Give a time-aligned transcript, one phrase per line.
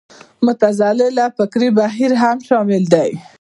[0.45, 3.11] معتزله فکري بهیر هم شامل دی